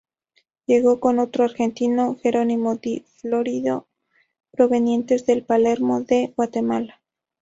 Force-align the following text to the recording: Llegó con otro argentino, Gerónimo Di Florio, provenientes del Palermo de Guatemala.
Llegó 0.65 0.99
con 0.99 1.19
otro 1.19 1.43
argentino, 1.43 2.17
Gerónimo 2.23 2.75
Di 2.75 3.05
Florio, 3.17 3.85
provenientes 4.49 5.27
del 5.27 5.43
Palermo 5.45 6.01
de 6.01 6.33
Guatemala. 6.35 6.99